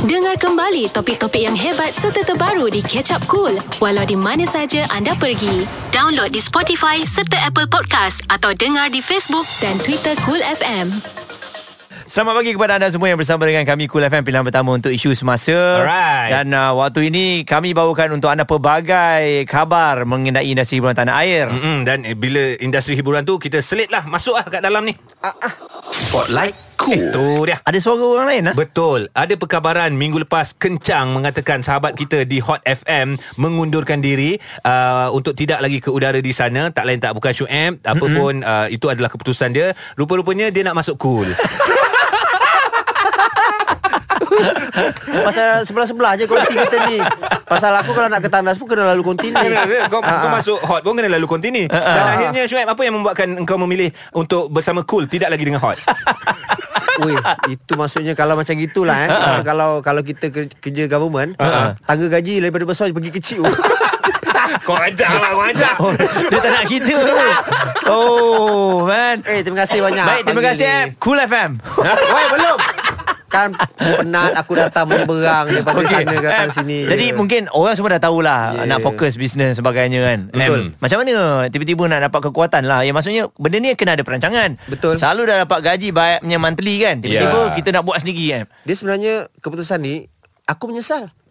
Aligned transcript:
Dengar 0.00 0.32
kembali 0.40 0.88
topik-topik 0.96 1.44
yang 1.44 1.52
hebat 1.52 1.92
serta 1.92 2.24
terbaru 2.24 2.72
di 2.72 2.80
Catch 2.80 3.12
Up 3.12 3.20
Cool 3.28 3.60
walau 3.84 4.00
di 4.00 4.16
mana 4.16 4.48
saja 4.48 4.88
anda 4.88 5.12
pergi. 5.12 5.68
Download 5.92 6.32
di 6.32 6.40
Spotify 6.40 7.04
serta 7.04 7.36
Apple 7.44 7.68
Podcast 7.68 8.24
atau 8.32 8.56
dengar 8.56 8.88
di 8.88 9.04
Facebook 9.04 9.44
dan 9.60 9.76
Twitter 9.84 10.16
Cool 10.24 10.40
FM. 10.40 10.88
Selamat 12.08 12.32
pagi 12.32 12.56
kepada 12.56 12.80
anda 12.80 12.88
semua 12.88 13.12
yang 13.12 13.20
bersama 13.20 13.44
dengan 13.44 13.68
kami 13.68 13.92
Cool 13.92 14.08
FM 14.08 14.24
pilihan 14.24 14.40
pertama 14.40 14.72
untuk 14.72 14.88
isu 14.88 15.12
semasa. 15.12 15.52
Alright. 15.52 16.32
Dan 16.32 16.56
uh, 16.56 16.72
waktu 16.80 17.12
ini 17.12 17.44
kami 17.44 17.76
bawakan 17.76 18.16
untuk 18.16 18.32
anda 18.32 18.48
pelbagai 18.48 19.44
kabar 19.44 20.08
mengenai 20.08 20.48
industri 20.48 20.80
hiburan 20.80 20.96
tanah 20.96 21.20
air. 21.20 21.52
Mm-mm, 21.52 21.84
dan 21.84 22.08
eh, 22.08 22.16
bila 22.16 22.56
industri 22.56 22.96
hiburan 22.96 23.20
tu 23.28 23.36
kita 23.36 23.60
selit 23.60 23.92
lah 23.92 24.08
masuk 24.08 24.32
lah 24.32 24.48
kat 24.48 24.64
dalam 24.64 24.80
ni. 24.80 24.96
Spotlight 25.92 26.69
Cool. 26.80 27.12
Itu 27.12 27.44
dia. 27.44 27.60
Ada 27.60 27.78
suara 27.78 28.00
orang 28.00 28.28
lain 28.32 28.42
ah? 28.48 28.54
Betul. 28.56 29.12
Ada 29.12 29.36
perkabaran 29.36 29.92
minggu 29.92 30.24
lepas 30.24 30.56
kencang 30.56 31.12
mengatakan 31.12 31.60
sahabat 31.60 31.92
kita 31.92 32.24
di 32.24 32.40
Hot 32.40 32.64
FM 32.64 33.20
mengundurkan 33.36 34.00
diri 34.00 34.40
uh, 34.64 35.12
untuk 35.12 35.36
tidak 35.36 35.60
lagi 35.60 35.84
ke 35.84 35.92
udara 35.92 36.16
di 36.24 36.32
sana. 36.32 36.72
Tak 36.72 36.88
lain 36.88 36.96
tak 36.96 37.12
bukan 37.12 37.36
Syuib. 37.36 37.84
Apa 37.84 38.00
mm-hmm. 38.00 38.16
pun 38.16 38.34
uh, 38.40 38.66
itu 38.72 38.88
adalah 38.88 39.12
keputusan 39.12 39.52
dia. 39.52 39.76
Rupa-rupanya 40.00 40.48
dia 40.48 40.64
nak 40.64 40.80
masuk 40.80 40.96
cool. 40.96 41.28
Pasal 45.10 45.68
sebelah-sebelah 45.68 46.16
je 46.16 46.24
konti 46.24 46.56
kita 46.56 46.88
ni 46.88 46.96
Pasal 47.44 47.76
aku 47.76 47.92
kalau 47.92 48.08
nak 48.08 48.24
ke 48.24 48.30
tandas 48.32 48.56
pun 48.56 48.64
Kena 48.70 48.94
lalu 48.94 49.04
konti 49.04 49.28
ni 49.28 49.52
kau, 49.92 50.00
kau 50.00 50.30
masuk 50.32 50.58
hot 50.64 50.80
pun 50.80 50.96
kena 50.96 51.12
lalu 51.12 51.26
kontini. 51.28 51.68
Dan 51.68 52.04
akhirnya 52.16 52.48
Syuib 52.48 52.64
apa 52.64 52.80
yang 52.80 52.96
membuatkan 52.96 53.28
engkau 53.36 53.60
memilih 53.60 53.92
untuk 54.16 54.48
bersama 54.48 54.80
cool 54.86 55.04
tidak 55.04 55.28
lagi 55.34 55.44
dengan 55.44 55.60
hot? 55.60 55.76
Weh, 57.00 57.16
itu 57.48 57.72
maksudnya 57.74 58.12
kalau 58.12 58.34
macam 58.34 58.54
gitulah 58.54 58.96
eh. 58.98 59.08
Pasal 59.08 59.42
kalau 59.42 59.70
kalau 59.80 60.00
kita 60.00 60.28
ke- 60.28 60.52
kerja 60.54 60.84
government, 60.86 61.34
tangga 61.82 62.06
gaji 62.08 62.40
daripada 62.40 62.64
besar 62.64 62.88
pergi 62.88 63.10
kecil. 63.10 63.42
kau 64.66 64.74
ajar 64.74 65.10
lah, 65.14 65.30
kau 65.32 65.44
ajar. 65.44 65.74
Oh, 65.78 65.92
dia 65.94 66.38
tak 66.38 66.50
nak 66.52 66.64
kita. 66.66 66.94
Oh, 67.86 68.84
man. 68.84 69.22
eh, 69.24 69.40
terima 69.40 69.62
kasih 69.62 69.78
banyak. 69.80 70.04
Baik, 70.04 70.22
terima 70.24 70.42
kasih 70.44 70.64
ni. 70.64 70.72
eh. 70.72 70.84
Cool 70.98 71.18
FM. 71.18 71.50
Weh, 71.80 72.26
belum. 72.30 72.58
Kan 73.30 73.54
penat 73.78 74.34
aku 74.34 74.52
datang 74.54 74.84
menyeberang 74.84 75.46
daripada 75.48 75.78
okay. 75.78 76.02
sana 76.02 76.18
datang 76.18 76.48
Em, 76.48 76.52
sini. 76.52 76.78
Jadi 76.84 77.06
je. 77.06 77.14
mungkin 77.14 77.46
orang 77.48 77.72
semua 77.72 77.94
dah 77.94 78.02
tahulah 78.02 78.42
Yeah. 78.52 78.66
nak 78.66 78.82
fokus 78.82 79.14
bisnes 79.14 79.54
sebagainya 79.54 80.02
kan. 80.02 80.18
Betul. 80.28 80.60
Em, 80.66 80.74
macam 80.76 80.96
mana 80.98 81.14
tiba-tiba 81.46 81.86
nak 81.86 82.00
dapat 82.04 82.20
kekuatan 82.26 82.62
lah. 82.64 82.82
Ya 82.82 82.90
maksudnya 82.90 83.30
benda 83.34 83.56
ni 83.56 83.72
kena 83.72 83.94
ada 83.94 84.02
perancangan. 84.02 84.58
Betul. 84.66 84.94
Selalu 84.94 85.20
dah 85.24 85.36
dapat 85.40 85.58
gaji 85.62 85.88
bayarnya 85.88 86.36
monthly 86.36 86.74
kan. 86.78 86.98
Tiba-tiba 86.98 87.38
Yeah. 87.40 87.54
kita 87.54 87.68
nak 87.70 87.82
buat 87.82 87.98
sendiri 87.98 88.24
kan. 88.28 88.44
dia 88.60 88.74
sebenarnya 88.74 89.14
keputusan 89.38 89.78
ni 89.78 89.94
aku 90.44 90.66
menyesal. 90.66 91.14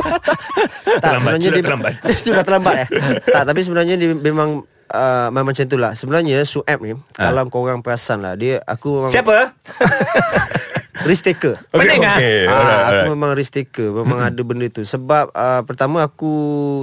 tak 0.00 1.00
Terlambat, 1.02 1.20
sebenarnya 1.20 1.44
sudah 1.44 1.52
dia 1.52 1.62
terlambat. 1.62 1.92
dia 2.00 2.16
sudah 2.24 2.42
terlambat 2.42 2.74
eh. 2.78 2.88
tak 3.22 3.42
tapi 3.44 3.60
sebenarnya 3.60 3.94
dia 3.94 4.08
memang 4.10 4.64
uh, 4.88 5.28
memang 5.28 5.52
macam 5.52 5.62
itulah. 5.62 5.92
Sebenarnya 5.92 6.40
Sueb 6.42 6.78
ni 6.80 6.96
kalau 7.12 7.44
korang 7.46 7.80
perasan 7.80 8.20
lah 8.20 8.34
dia 8.34 8.64
aku 8.64 9.04
memang 9.04 9.12
Siapa? 9.12 9.36
risk 11.10 11.26
taker. 11.26 11.58
Pening 11.68 12.00
ah. 12.00 12.14
okay. 12.14 12.38
Ah, 12.42 12.52
Alright, 12.52 12.78
aku 12.78 12.86
alright. 12.86 13.10
memang 13.10 13.30
risk 13.34 13.52
taker 13.52 13.88
Memang 13.90 14.18
ada 14.22 14.40
benda 14.40 14.66
tu 14.66 14.80
Sebab 14.80 15.24
uh, 15.30 15.60
Pertama 15.62 16.00
aku 16.00 16.32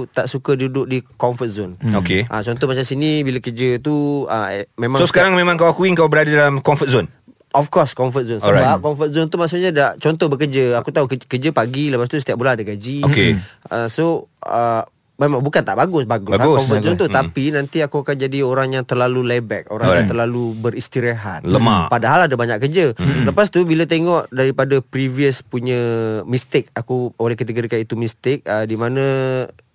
Tak 0.08 0.26
suka 0.26 0.52
duduk 0.52 0.84
di 0.84 1.00
comfort 1.16 1.48
zone 1.48 1.72
Okay. 1.96 2.28
Ah, 2.28 2.40
Contoh 2.40 2.64
macam 2.64 2.82
sini 2.82 3.20
Bila 3.20 3.38
kerja 3.38 3.76
tu 3.78 3.94
uh, 4.24 4.48
Memang 4.74 4.96
So 4.96 5.06
sekarang 5.06 5.32
memang 5.32 5.56
kau 5.56 5.66
akui 5.66 5.88
kau 5.92 6.06
berada 6.06 6.28
dalam 6.28 6.60
comfort 6.60 6.86
zone? 6.86 7.08
Of 7.50 7.68
course 7.68 7.92
comfort 7.92 8.22
zone 8.22 8.38
Sebab 8.38 8.52
Alright. 8.52 8.78
comfort 8.78 9.10
zone 9.10 9.26
tu 9.26 9.36
maksudnya 9.36 9.70
dah 9.70 9.90
Contoh 9.96 10.28
bekerja 10.28 10.76
Aku 10.76 10.92
tahu 10.92 11.08
ke- 11.08 11.24
kerja 11.26 11.48
pagi 11.50 11.88
Lepas 11.88 12.06
tu 12.06 12.14
setiap 12.14 12.36
bulan 12.36 12.54
ada 12.54 12.62
gaji 12.62 13.00
Okay. 13.02 13.40
uh, 13.66 13.88
So 13.88 14.28
uh, 14.40 14.84
Memang 15.18 15.42
bukan 15.42 15.66
tak 15.66 15.74
bagus 15.74 16.06
Bagus, 16.06 16.30
Bagus. 16.30 16.38
lah 16.38 16.46
comfort 16.62 16.78
zone 16.78 16.94
tu 16.94 17.06
Bagus. 17.06 17.10
Hmm. 17.10 17.18
Tapi 17.18 17.44
nanti 17.50 17.78
aku 17.82 18.06
akan 18.06 18.14
jadi 18.14 18.38
orang 18.46 18.78
yang 18.78 18.84
terlalu 18.86 19.26
layback 19.26 19.66
Orang 19.66 19.90
yang 19.90 20.06
Alright. 20.06 20.10
terlalu 20.14 20.54
beristirahat 20.54 21.42
Lemak. 21.42 21.90
Padahal 21.90 22.30
ada 22.30 22.34
banyak 22.38 22.62
kerja 22.62 22.94
Lepas 23.26 23.50
tu 23.50 23.66
bila 23.66 23.82
tengok 23.82 24.30
Daripada 24.30 24.78
previous 24.78 25.42
punya 25.42 25.78
Mistake 26.22 26.70
Aku 26.78 27.10
boleh 27.18 27.34
kategorikan 27.34 27.82
itu 27.82 27.98
mistake 27.98 28.46
uh, 28.46 28.62
Di 28.62 28.78
mana 28.78 29.02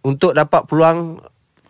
Untuk 0.08 0.32
dapat 0.32 0.64
peluang 0.64 1.20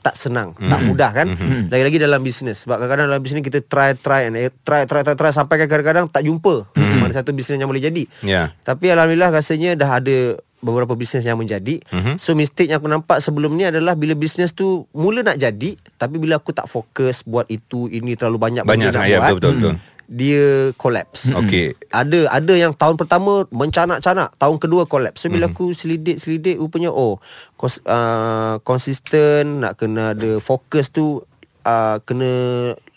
tak 0.03 0.19
senang, 0.19 0.51
tak 0.59 0.83
mudah 0.83 1.15
kan. 1.15 1.31
Lagi-lagi 1.71 1.95
dalam 1.95 2.19
bisnes. 2.19 2.67
Sebab 2.67 2.75
kadang-kadang 2.75 3.07
dalam 3.07 3.23
bisnes 3.23 3.39
kita 3.39 3.63
try 3.63 3.95
try 3.95 4.27
and 4.27 4.35
try 4.67 4.83
try 4.83 4.99
try, 4.99 5.15
try 5.15 5.31
sampai 5.31 5.63
kan 5.63 5.71
kadang-kadang 5.71 6.11
tak 6.11 6.27
jumpa 6.27 6.75
mana 6.75 7.15
satu 7.15 7.31
bisnes 7.31 7.55
yang 7.55 7.71
boleh 7.71 7.79
jadi. 7.79 8.03
Ya. 8.19 8.51
Tapi 8.67 8.91
alhamdulillah 8.91 9.31
rasanya 9.31 9.79
dah 9.79 10.03
ada 10.03 10.43
beberapa 10.63 10.95
bisnes 10.95 11.27
yang 11.27 11.35
menjadi. 11.35 11.83
Mhm. 11.91 12.15
So 12.15 12.33
mistake 12.33 12.71
yang 12.71 12.79
aku 12.79 12.87
nampak 12.87 13.19
sebelum 13.19 13.51
ni 13.53 13.67
adalah 13.67 13.93
bila 13.93 14.15
bisnes 14.15 14.55
tu 14.55 14.87
mula 14.95 15.19
nak 15.21 15.35
jadi 15.35 15.75
tapi 15.99 16.15
bila 16.15 16.39
aku 16.39 16.55
tak 16.55 16.71
fokus 16.71 17.27
buat 17.27 17.43
itu 17.51 17.91
ini 17.91 18.15
terlalu 18.15 18.39
banyak 18.39 18.63
Banyak 18.63 18.95
sangat, 18.95 19.11
ya, 19.11 19.19
betul, 19.19 19.35
betul, 19.35 19.53
betul. 19.59 19.75
Dia 20.03 20.71
collapse. 20.75 21.31
Okey. 21.31 21.79
Ada 21.87 22.27
ada 22.27 22.53
yang 22.53 22.75
tahun 22.75 22.99
pertama 22.99 23.47
mencanak-canak, 23.49 24.35
tahun 24.35 24.57
kedua 24.59 24.83
collapse. 24.83 25.23
So 25.23 25.31
bila 25.31 25.47
Mhm. 25.47 25.53
aku 25.55 25.65
selidik-selidik 25.71 26.59
rupanya 26.59 26.91
oh 26.91 27.19
kons, 27.55 27.79
uh, 27.83 28.59
konsisten 28.63 29.63
nak 29.63 29.79
kena 29.79 30.11
ada 30.15 30.39
fokus 30.39 30.91
tu 30.91 31.23
uh, 31.63 31.97
kena 32.03 32.31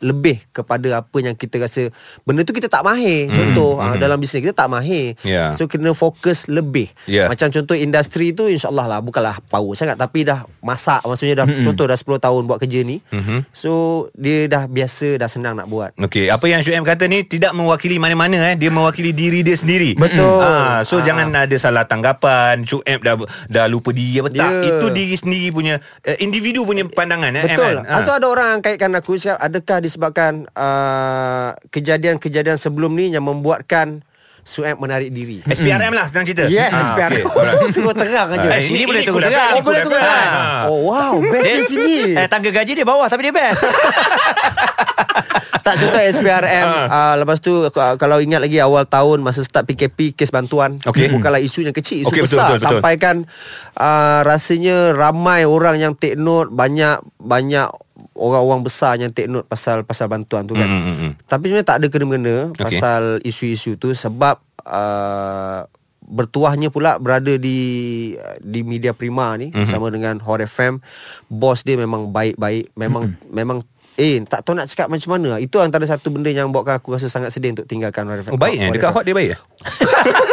lebih 0.00 0.44
kepada 0.52 1.00
apa 1.00 1.16
yang 1.18 1.32
kita 1.32 1.56
rasa 1.62 1.88
benda 2.22 2.44
tu 2.44 2.52
kita 2.52 2.68
tak 2.68 2.84
mahir. 2.84 3.32
Contoh 3.32 3.80
uh, 3.80 3.96
dalam 3.96 4.20
bisnes 4.20 4.44
kita 4.44 4.52
tak 4.52 4.68
mahir. 4.68 5.16
Ya. 5.24 5.56
So 5.56 5.64
kena 5.66 5.96
fokus 5.96 6.46
lebih. 6.46 6.92
Ya. 7.08 7.26
Macam 7.26 7.48
contoh 7.48 7.72
industri 7.72 8.36
tu 8.36 8.44
insyaallah 8.46 8.86
lah 8.86 8.98
bukanlah 9.00 9.40
power 9.48 9.72
sangat 9.72 9.96
tapi 9.96 10.22
dah 10.22 10.44
masak 10.60 11.00
maksudnya 11.02 11.42
dah 11.42 11.46
contoh 11.48 11.88
dah 11.88 11.96
10 11.96 12.20
tahun 12.20 12.42
buat 12.44 12.58
kerja 12.60 12.84
ni. 12.84 13.00
Mhm. 13.08 13.48
So 13.52 13.72
dia 14.12 14.46
dah 14.46 14.68
biasa 14.68 15.16
dah 15.16 15.28
senang 15.30 15.56
nak 15.56 15.68
buat. 15.70 15.96
Okey, 15.96 16.28
apa 16.28 16.44
yang 16.44 16.60
Syuib 16.60 16.84
kata 16.84 17.08
ni 17.08 17.24
tidak 17.24 17.56
mewakili 17.56 17.96
mana-mana 17.96 18.52
eh, 18.52 18.54
dia 18.58 18.68
mewakili 18.68 19.16
diri 19.16 19.40
dia 19.40 19.56
sendiri. 19.56 19.96
Betul. 19.96 20.44
Ah, 20.44 20.84
so 20.84 21.00
Ah. 21.00 21.04
jangan 21.04 21.28
ada 21.32 21.56
salah 21.56 21.84
tanggapan, 21.88 22.64
Syuib 22.64 23.00
dah 23.00 23.14
dah 23.48 23.64
lupa 23.66 23.94
diri 23.94 24.20
apa 24.20 24.28
tak. 24.28 24.52
Ya. 24.52 24.68
Itu 24.76 24.86
diri 24.92 25.14
sendiri 25.16 25.48
punya 25.54 25.74
uh, 25.80 26.16
individu 26.20 26.66
punya 26.66 26.84
pandangan 26.84 27.32
eh. 27.32 27.44
Betul. 27.46 27.74
Atau 27.86 28.12
ada 28.18 28.26
orang 28.26 28.48
yang 28.58 28.62
kaitkan 28.62 28.92
aku 28.92 29.16
cakap 29.16 29.38
adakah 29.40 29.78
disebabkan 29.86 30.50
uh, 30.52 31.54
kejadian-kejadian 31.70 32.54
sebelum 32.54 32.92
ni 32.92 33.10
yang 33.10 33.22
membuatkan 33.22 34.02
Sueb 34.42 34.78
menarik 34.78 35.10
diri. 35.10 35.42
SPRM 35.42 35.90
lah 35.90 36.06
senang 36.06 36.22
cerita. 36.22 36.46
Yes, 36.46 36.70
Ah, 36.70 36.94
SPR. 36.94 37.10
okey, 37.10 37.26
alright. 37.34 37.74
Semua 37.74 37.90
terang 37.90 38.30
aja. 38.30 38.46
Ah, 38.46 38.62
sini 38.62 38.86
boleh 38.86 39.02
tunggu 39.02 39.18
terang. 39.20 39.58
Oh, 39.58 39.62
boleh 39.66 39.80
tunggu 39.82 39.98
terang. 39.98 40.30
Ah. 40.30 40.70
Oh, 40.70 40.78
wow. 40.86 41.14
Best 41.18 41.50
di 41.50 41.62
sini. 41.66 42.14
Eh 42.14 42.30
tangga 42.30 42.54
gaji 42.54 42.78
dia 42.78 42.86
bawah 42.86 43.10
tapi 43.10 43.26
dia 43.26 43.34
best. 43.34 43.58
Tak 45.66 45.82
contoh 45.82 45.98
SPRM 45.98 46.66
uh, 46.86 47.14
Lepas 47.18 47.42
tu 47.42 47.50
uh, 47.66 47.94
Kalau 47.98 48.22
ingat 48.22 48.38
lagi 48.38 48.62
Awal 48.62 48.86
tahun 48.86 49.18
Masa 49.18 49.42
start 49.42 49.66
PKP 49.66 50.14
Kes 50.14 50.30
bantuan 50.30 50.78
Okey. 50.78 51.10
Bukanlah 51.10 51.42
isu 51.42 51.66
yang 51.66 51.74
kecil 51.74 52.06
Isu 52.06 52.14
betul, 52.14 52.22
besar 52.22 52.54
betul, 52.54 52.54
betul. 52.54 52.66
Sampai 52.78 52.94
kan 53.02 53.16
uh, 53.74 54.20
Rasanya 54.22 54.94
Ramai 54.94 55.42
orang 55.42 55.82
yang 55.82 55.92
take 55.92 56.14
note 56.14 56.54
Banyak 56.54 57.02
Banyak 57.18 57.66
Orang-orang 58.16 58.62
besar 58.62 58.96
yang 58.96 59.08
take 59.08 59.26
note 59.26 59.44
Pasal 59.44 59.80
pasal 59.82 60.06
bantuan 60.06 60.42
tu 60.42 60.52
kan 60.52 60.64
Mm, 60.64 60.80
mm, 60.82 60.96
mm. 60.98 61.12
Tapi 61.24 61.42
sebenarnya 61.46 61.68
tak 61.68 61.78
ada 61.78 61.86
kena-mengena 61.86 62.36
Okey. 62.50 62.58
Pasal 62.58 63.02
isu-isu 63.20 63.74
tu 63.74 63.92
Sebab 63.92 64.36
uh, 64.62 65.68
Bertuahnya 66.00 66.68
pula 66.68 66.96
Berada 66.96 67.32
di 67.32 67.58
Di 68.38 68.60
media 68.62 68.90
prima 68.90 69.34
ni 69.34 69.48
Mhm. 69.48 69.58
Bersama 69.60 69.86
dengan 69.88 70.16
Hot 70.18 70.40
FM 70.40 70.80
Bos 71.28 71.60
dia 71.60 71.74
memang 71.74 72.08
baik-baik 72.08 72.72
Memang 72.72 73.02
Memang 73.28 73.60
Eh 73.94 74.20
tak 74.22 74.42
tahu 74.42 74.52
nak 74.52 74.66
cakap 74.66 74.86
macam 74.86 75.08
mana 75.10 75.36
Itu 75.36 75.56
antara 75.58 75.82
satu 75.82 76.08
benda 76.08 76.28
yang 76.28 76.48
Buatkan 76.48 76.76
aku 76.76 76.92
rasa 76.92 77.06
sangat 77.06 77.30
sedih 77.30 77.52
Untuk 77.52 77.64
tinggalkan 77.64 78.04
Hot 78.04 78.20
FM 78.22 78.32
Oh 78.32 78.38
baik 78.38 78.56
eh 78.56 78.68
dekat 78.70 78.90
hot 78.90 79.02
dia 79.02 79.12
baik 79.12 79.30
eh. 79.32 79.40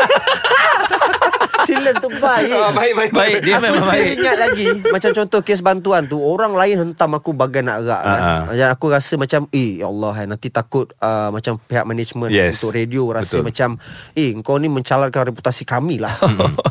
Silen 1.63 1.95
tu 1.97 2.09
baik 2.13 2.51
Ah, 2.51 2.71
baik 2.71 2.93
baik 2.93 3.11
Baik, 3.11 3.37
dia 3.41 3.55
Aku 3.55 3.63
memang 3.63 3.85
baik. 3.85 4.07
ingat 4.15 4.35
lagi 4.37 4.67
Macam 4.85 5.09
contoh 5.11 5.39
kes 5.39 5.59
bantuan 5.59 6.03
tu 6.03 6.17
Orang 6.17 6.53
lain 6.53 6.75
hentam 6.77 7.11
aku 7.11 7.31
bagai 7.31 7.59
nak 7.59 7.81
gerak 7.81 8.01
kan. 8.01 8.19
Ah, 8.19 8.23
ah. 8.23 8.41
Macam 8.47 8.67
aku 8.69 8.85
rasa 8.87 9.13
macam 9.15 9.41
Eh 9.49 9.79
ya 9.79 9.87
Allah 9.87 10.13
eh, 10.19 10.27
Nanti 10.27 10.47
takut 10.47 10.91
uh, 10.97 11.29
Macam 11.29 11.55
pihak 11.57 11.83
management 11.83 12.29
Yes. 12.29 12.57
Untuk 12.57 12.73
radio 12.73 13.03
Rasa 13.09 13.39
Betul. 13.39 13.43
macam 13.45 13.69
Eh 14.13 14.29
kau 14.39 14.55
ni 14.55 14.67
mencalarkan 14.67 15.29
reputasi 15.29 15.63
kami 15.63 15.97
lah 15.97 16.13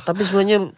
Tapi 0.02 0.20
sebenarnya 0.22 0.68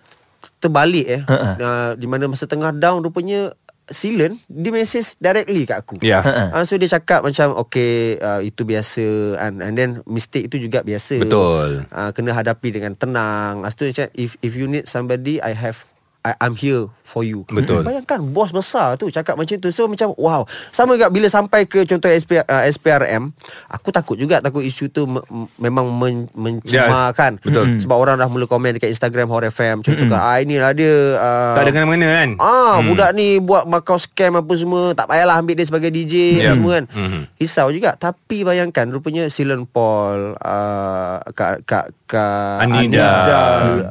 Terbalik 0.57 1.07
eh 1.07 1.21
uh, 1.25 1.93
Di 1.95 2.07
mana 2.07 2.25
masa 2.25 2.45
tengah 2.45 2.71
down 2.71 3.01
Rupanya 3.01 3.53
Silen 3.89 4.41
Dia 4.49 4.71
message 4.73 5.17
directly 5.21 5.69
kat 5.69 5.85
aku. 5.85 6.01
Ya. 6.01 6.25
uh, 6.25 6.65
So 6.65 6.81
dia 6.81 6.89
cakap 6.89 7.21
macam 7.25 7.53
Okay 7.65 8.17
uh, 8.17 8.41
Itu 8.41 8.65
biasa. 8.65 9.37
And, 9.41 9.61
and 9.61 9.75
then 9.77 9.91
Mistake 10.09 10.49
itu 10.49 10.57
juga 10.57 10.81
biasa. 10.81 11.21
Betul. 11.21 11.85
uh, 11.89 12.11
Kena 12.17 12.33
hadapi 12.33 12.69
dengan 12.73 12.97
tenang. 12.97 13.61
Lepas 13.61 13.77
tu 13.77 13.85
dia 13.85 14.05
cakap 14.05 14.13
If, 14.17 14.37
if 14.41 14.57
you 14.57 14.69
need 14.69 14.89
somebody 14.89 15.41
I 15.45 15.53
have 15.53 15.85
I, 16.25 16.33
I'm 16.41 16.57
here 16.57 16.89
for 17.05 17.21
you. 17.21 17.45
Betul. 17.47 17.85
Bayangkan 17.87 18.17
bos 18.27 18.49
besar 18.49 18.97
tu 18.97 19.07
cakap 19.07 19.37
macam 19.37 19.55
tu. 19.55 19.69
So 19.69 19.85
macam 19.85 20.17
wow. 20.17 20.49
Sama 20.71 20.97
juga 20.97 21.07
bila 21.07 21.29
sampai 21.29 21.65
ke 21.65 21.85
contoh 21.85 22.09
SP, 22.09 22.41
uh, 22.41 22.65
SPRM, 22.65 23.29
aku 23.67 23.93
takut 23.93 24.17
juga 24.17 24.41
takut 24.41 24.61
isu 24.61 24.89
tu 24.89 25.05
me- 25.05 25.21
memang 25.55 25.85
men- 25.87 26.33
mencemarkan. 26.33 27.37
Ya, 27.37 27.45
betul. 27.45 27.65
Sebab 27.79 27.93
orang 27.95 28.17
dah 28.17 28.27
mula 28.27 28.45
komen 28.45 28.75
dekat 28.75 28.89
Instagram 28.89 29.29
Hot 29.29 29.45
FM 29.45 29.85
contoh 29.85 30.07
kan 30.07 30.17
ah 30.17 30.39
inilah 30.39 30.73
dia 30.73 30.89
uh, 31.15 31.55
Tak 31.55 31.63
ada 31.63 31.71
kena-mengena 31.71 32.09
kan 32.09 32.31
Ah, 32.37 32.51
hmm. 32.75 32.89
budak 32.89 33.11
ni 33.13 33.37
buat 33.37 33.65
makau 33.65 33.95
scam 33.95 34.35
apa 34.35 34.53
semua, 34.55 34.97
tak 34.97 35.07
payahlah 35.07 35.37
ambil 35.37 35.55
dia 35.55 35.67
sebagai 35.67 35.89
DJ 35.89 36.15
yeah. 36.41 36.57
semua 36.57 36.81
kan. 36.81 36.85
Mhm. 36.89 37.21
Risau 37.37 37.69
juga. 37.69 37.95
Tapi 37.95 38.43
bayangkan 38.43 38.89
rupanya 38.89 39.29
Silen 39.29 39.69
Paul, 39.69 40.35
uh, 40.35 41.21
Kak 41.31 41.63
Kak 41.63 41.93
Kak 42.05 42.65
Anida. 42.65 43.11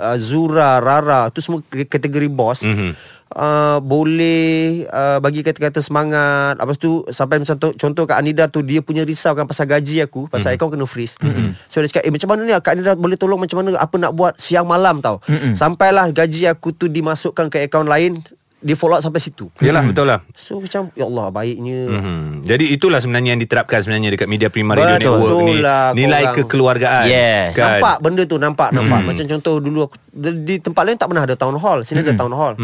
uh, 0.01 0.18
Zura, 0.18 0.80
Rara, 0.80 1.30
tu 1.30 1.38
semua 1.38 1.62
kategori 1.63 2.23
bos. 2.30 2.64
Mhm. 2.64 3.14
Uh, 3.34 3.81
boleh 3.81 4.86
uh, 4.94 5.18
bagi 5.18 5.42
kata-kata 5.42 5.81
semangat 5.81 6.54
Lepas 6.54 6.78
tu 6.78 7.02
Sampai 7.10 7.42
macam 7.42 7.58
tu, 7.58 7.74
Contoh 7.74 8.06
Kak 8.06 8.22
Anida 8.22 8.46
tu 8.46 8.62
Dia 8.62 8.78
punya 8.86 9.02
risau 9.02 9.34
kan 9.34 9.50
Pasal 9.50 9.66
gaji 9.66 10.06
aku 10.06 10.30
Pasal 10.30 10.54
mm-hmm. 10.54 10.62
akaun 10.62 10.78
kena 10.78 10.86
freeze 10.86 11.18
mm-hmm. 11.18 11.66
So 11.66 11.81
dia 11.81 11.90
cakap 11.90 12.06
Eh 12.06 12.14
macam 12.14 12.30
mana 12.30 12.42
ni 12.46 12.54
Kak 12.54 12.78
Anida 12.78 12.94
boleh 12.94 13.18
tolong 13.18 13.42
Macam 13.42 13.66
mana 13.66 13.74
Apa 13.81 13.98
nak 13.98 14.14
buat 14.14 14.38
Siang 14.38 14.70
malam 14.70 15.02
tau 15.02 15.18
mm-hmm. 15.25 15.58
Sampailah 15.58 16.14
gaji 16.14 16.46
aku 16.46 16.78
tu 16.78 16.86
Dimasukkan 16.86 17.50
ke 17.50 17.66
akaun 17.66 17.90
lain 17.90 18.22
Dia 18.63 18.75
follow 18.80 18.95
up 18.95 19.04
sampai 19.04 19.19
situ. 19.19 19.51
Yalah 19.60 19.83
betul 19.83 20.07
lah. 20.07 20.24
So 20.33 20.63
macam 20.63 20.88
Ya 20.95 21.04
Allah 21.04 21.27
baiknya. 21.30 21.80
Hmm. 21.92 22.42
Jadi 22.42 22.71
itulah 22.71 23.04
sebenarnya 23.04 23.36
yang 23.36 23.42
diterapkan 23.44 23.83
sebenarnya 23.83 24.15
dekat 24.15 24.31
Media 24.31 24.48
Prima 24.48 24.74
Radio 24.74 24.95
Betul 24.95 25.19
Network 25.19 25.44
ni. 25.44 25.56
lah 25.60 25.86
Nilai 25.92 26.24
korang. 26.24 26.36
kekeluargaan. 26.42 27.06
Yes. 27.06 27.51
Kan? 27.54 27.83
Nampak 27.83 27.95
benda 28.00 28.24
tu 28.24 28.36
Nampak 28.39 28.69
nampak. 28.71 29.00
Macam 29.04 29.25
contoh 29.27 29.60
dulu 29.60 29.80
aku, 29.86 29.95
di, 30.15 30.63
tempat 30.63 30.83
lain 30.88 30.95
tak 30.95 31.12
pernah 31.12 31.24
ada 31.27 31.36
town 31.36 31.60
hall. 31.60 31.83
Sini 31.83 32.00
ada 32.01 32.15
town 32.15 32.31
hall. 32.31 32.56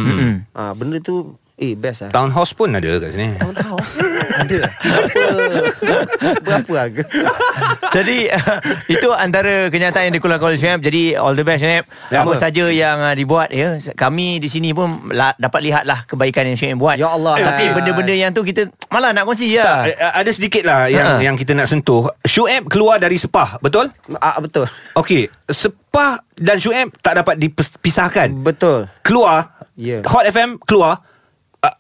Ha, 0.56 0.72
Benda 0.72 0.98
tu 0.98 1.36
Eh 1.60 1.76
best 1.76 2.08
lah. 2.08 2.12
Town 2.16 2.32
house 2.32 2.56
pun 2.56 2.72
ada 2.72 2.88
kat 3.04 3.12
sini. 3.12 3.36
Town 3.36 3.52
house? 3.52 4.00
Ada 4.40 4.64
Berapa 6.46 6.74
harga 6.76 7.04
Jadi 7.96 8.30
uh, 8.30 8.58
itu 8.94 9.08
antara 9.12 9.68
kenyataan 9.68 10.10
yang 10.10 10.16
dikeluarkan 10.16 10.48
oleh 10.48 10.60
Syuib. 10.60 10.80
Jadi 10.80 11.14
all 11.14 11.34
the 11.34 11.42
best 11.42 11.60
Syuib. 11.60 11.84
Ya, 12.08 12.22
Apa 12.22 12.34
saja 12.36 12.66
yang 12.68 12.98
uh, 13.00 13.14
dibuat 13.14 13.50
ya. 13.50 13.76
Kami 13.94 14.38
di 14.38 14.46
sini 14.46 14.72
pun 14.72 15.10
la, 15.10 15.34
dapat 15.36 15.64
lihatlah 15.64 16.06
kebaikan 16.06 16.46
yang 16.46 16.54
Syuib 16.54 16.78
buat. 16.78 16.96
Ya 16.96 17.10
Allah. 17.10 17.36
Tapi 17.40 17.64
Eh. 17.64 17.74
benda-benda 17.74 18.14
yang 18.14 18.30
tu 18.30 18.42
kita 18.42 18.70
malah 18.88 19.10
nak 19.10 19.26
kongsi 19.26 19.52
Tak, 19.52 19.66
ya. 19.86 19.90
eh, 19.90 20.14
ada 20.16 20.30
sedikit 20.30 20.64
lah 20.64 20.86
yang 20.86 21.08
Ha. 21.10 21.22
yang 21.22 21.36
kita 21.36 21.52
nak 21.52 21.66
sentuh. 21.66 22.06
Shuib 22.22 22.68
keluar 22.68 22.98
dari 22.98 23.18
Sepah, 23.18 23.58
betul? 23.58 23.90
ah, 24.16 24.38
Betul 24.38 24.70
Okey, 24.94 25.26
Sepah 25.46 26.22
dan 26.34 26.58
Shuib 26.58 26.94
tak 27.00 27.18
dapat 27.18 27.36
dipisahkan. 27.36 28.30
Betul 28.38 28.86
Keluar. 29.02 29.58
Ya. 29.74 30.06
Hot 30.06 30.24
FM 30.24 30.60
keluar. 30.60 31.02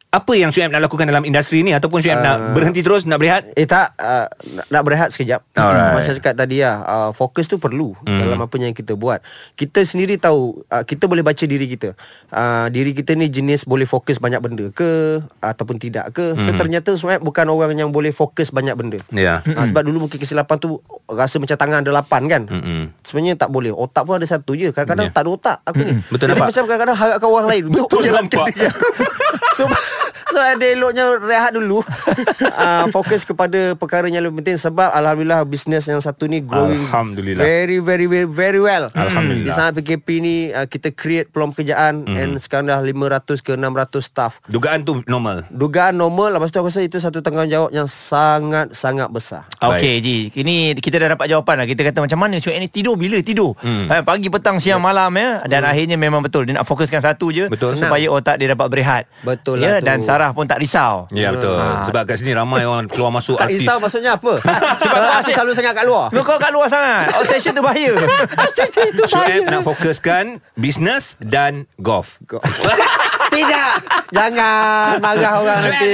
Apa 0.10 0.34
yang 0.34 0.50
Shuib 0.50 0.74
nak 0.74 0.82
lakukan 0.82 1.06
dalam 1.06 1.22
industri 1.22 1.62
ni 1.62 1.70
ataupun 1.70 2.02
Shuib 2.02 2.18
uh, 2.18 2.20
nak 2.20 2.38
berhenti 2.52 2.82
terus 2.82 3.06
nak 3.06 3.16
berehat? 3.16 3.54
Eh 3.54 3.64
tak 3.64 3.94
uh, 3.94 4.26
nak, 4.50 4.66
nak 4.68 4.82
berehat 4.82 5.14
sekejap 5.14 5.46
Alright. 5.54 5.96
Macam 5.96 6.12
cakap 6.18 6.34
tadi 6.34 6.60
lah 6.60 6.82
uh, 6.82 7.10
Fokus 7.14 7.46
tu 7.46 7.56
perlu 7.56 7.94
mm. 7.96 8.18
Dalam 8.18 8.42
apa 8.42 8.58
yang 8.58 8.74
kita 8.74 8.98
buat 8.98 9.22
Kita 9.54 9.80
sendiri 9.80 10.18
tahu 10.18 10.66
uh, 10.66 10.82
Kita 10.82 11.06
boleh 11.06 11.22
baca 11.22 11.40
diri 11.40 11.64
kita 11.64 11.94
uh, 12.28 12.66
Diri 12.68 12.92
kita 12.92 13.14
ni 13.14 13.30
jenis 13.30 13.64
Boleh 13.64 13.86
fokus 13.86 14.18
banyak 14.18 14.42
benda 14.42 14.66
ke 14.68 15.22
Ataupun 15.40 15.78
tidak 15.78 16.10
ke 16.12 16.34
So 16.36 16.52
ternyata 16.52 16.98
Suhaib 16.98 17.22
bukan 17.22 17.46
orang 17.46 17.78
yang 17.78 17.94
boleh 17.94 18.10
fokus 18.10 18.50
banyak 18.50 18.74
benda 18.74 18.98
Ya. 19.14 19.46
uh, 19.46 19.64
Sebab 19.64 19.86
dulu 19.86 20.10
mungkin 20.10 20.18
kesilapan 20.18 20.58
tu 20.58 20.82
Rasa 21.06 21.38
macam 21.38 21.54
tangan 21.54 21.80
ada 21.80 21.94
lapan 21.94 22.22
kan 22.26 22.42
Mm-mm. 22.50 22.98
Sebenarnya 23.00 23.38
tak 23.38 23.54
boleh 23.54 23.70
Otak 23.70 24.04
pun 24.04 24.18
ada 24.18 24.26
satu 24.26 24.58
je 24.58 24.74
Kadang-kadang 24.74 25.08
Ya. 25.08 25.14
tak 25.14 25.22
ada 25.22 25.30
otak 25.30 25.58
Aku 25.64 25.80
ni 25.80 26.02
Betul 26.10 26.26
Jadi 26.26 26.34
nampak? 26.34 26.48
macam 26.50 26.64
kadang-kadang 26.66 26.98
Harapkan 26.98 27.30
orang 27.30 27.48
lain 27.48 27.64
Untuk 27.70 27.86
Betul 27.94 28.10
nampak. 28.10 28.48
diri 29.60 29.68
aku. 29.68 29.90
So 29.90 29.99
So 30.30 30.38
ada 30.38 30.62
eloknya 30.62 31.18
rehat 31.18 31.52
dulu 31.52 31.82
uh, 31.82 32.86
Fokus 32.96 33.22
kepada 33.22 33.74
perkara 33.74 34.06
yang 34.06 34.22
lebih 34.22 34.40
penting 34.40 34.58
Sebab 34.58 34.92
Alhamdulillah 34.92 35.42
Bisnes 35.44 35.84
yang 35.84 35.98
satu 35.98 36.26
ni 36.26 36.40
Growing 36.40 36.86
Alhamdulillah. 36.86 37.40
Very 37.40 37.78
very 37.80 38.06
very, 38.06 38.30
very 38.30 38.60
well 38.60 38.94
Alhamdulillah. 38.94 39.46
Di 39.46 39.52
saat 39.52 39.74
PKP 39.74 40.08
ni 40.18 40.36
uh, 40.50 40.64
Kita 40.64 40.92
create 40.92 41.28
peluang 41.28 41.52
pekerjaan 41.52 41.78
Hmm. 42.00 42.16
And 42.16 42.32
sekarang 42.38 42.66
dah 42.66 42.80
500 42.80 43.40
ke 43.40 43.54
600 43.54 43.66
staff 44.00 44.40
Dugaan 44.46 44.82
tu 44.82 45.02
normal. 45.04 45.44
Dugaan 45.50 45.94
normal 45.94 46.32
Lepas 46.32 46.50
tu 46.50 46.58
aku 46.58 46.70
rasa 46.70 46.80
itu 46.80 46.96
satu 46.96 47.20
tanggungjawab 47.20 47.70
Yang 47.70 47.90
sangat-sangat 47.92 49.10
besar 49.10 49.44
Okey 49.60 50.00
Ji 50.00 50.18
Ini 50.32 50.56
kita 50.76 50.98
dah 50.98 51.10
dapat 51.12 51.28
jawapan 51.28 51.56
lah 51.56 51.68
Kita 51.68 51.82
kata 51.84 52.00
macam 52.00 52.20
mana 52.20 52.38
Syuib 52.38 52.56
ni 52.56 52.68
tidur 52.68 52.96
bila 52.96 53.18
tidur 53.20 53.52
Hmm. 53.60 53.86
hmm. 53.86 54.02
Pagi 54.02 54.28
petang 54.28 54.58
siang 54.58 54.80
malam 54.80 55.12
ya 55.12 55.44
Dan 55.44 55.62
akhirnya 55.64 55.96
memang 55.96 56.22
betul 56.22 56.44
Dia 56.44 56.56
nak 56.56 56.66
fokuskan 56.66 57.02
satu 57.04 57.30
je 57.30 57.46
Betul. 57.48 57.74
Supaya 57.76 58.06
otak 58.08 58.38
dia 58.38 58.48
dapat 58.50 58.68
berehat 58.70 59.04
Betul 59.22 59.60
ya, 59.60 59.78
lah 59.78 59.80
tu. 59.80 59.86
Dan 60.20 60.28
Sarah 60.28 60.36
pun 60.36 60.44
tak 60.44 60.60
risau 60.60 61.08
Ya 61.10 61.32
betul. 61.32 61.56
Sebab 61.88 62.04
kat 62.04 62.20
sini 62.20 62.36
ramai 62.36 62.68
orang 62.68 62.92
keluar 62.92 63.08
masuk 63.10 63.40
Tak 63.40 63.48
artis. 63.48 63.64
risau 63.64 63.80
maksudnya 63.80 64.20
apa 64.20 64.34
Sebab 64.84 64.98
kau 64.98 65.14
asyik- 65.16 65.32
selalu 65.34 65.52
sangat 65.56 65.74
kat 65.74 65.86
luar 65.88 66.12
Kau 66.12 66.36
kat 66.36 66.52
luar 66.52 66.68
sangat 66.68 67.16
Obsession 67.16 67.56
tu 67.56 67.64
bahaya 67.64 67.96
Itu 68.90 69.04
Shuib 69.06 69.44
nak 69.46 69.64
fokuskan 69.64 70.44
bisnes 70.54 71.16
dan 71.18 71.64
golf. 71.80 72.20
Tidak 73.30 73.72
Jangan 74.10 75.00
Marah 75.00 75.34
orang 75.38 75.62
Joel, 75.62 75.72
nanti. 75.72 75.92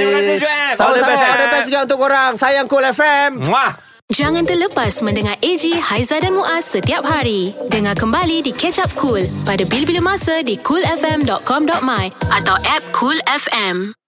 Sama-sama 0.74 0.82
All 0.82 0.92
the 0.92 1.02
best, 1.06 1.38
eh. 1.38 1.50
best 1.52 1.66
juga 1.68 1.80
untuk 1.84 1.98
korang 2.00 2.32
Sayang 2.34 2.66
Cool 2.66 2.84
FM 2.84 3.30
Muah. 3.46 3.72
Jangan 4.06 4.46
terlepas 4.46 5.02
mendengar 5.02 5.34
AG, 5.36 5.66
Haiza 5.82 6.22
dan 6.22 6.30
Muaz 6.30 6.62
setiap 6.64 7.02
hari. 7.02 7.50
Dengar 7.66 7.98
kembali 7.98 8.38
di 8.38 8.54
Catch 8.54 8.78
Up 8.78 8.90
Cool 8.94 9.26
pada 9.42 9.66
bila-bila 9.66 10.14
masa 10.14 10.46
di 10.46 10.54
coolfm.com.my 10.56 12.04
atau 12.30 12.54
app 12.54 12.86
Cool 12.94 13.18
FM. 13.26 14.05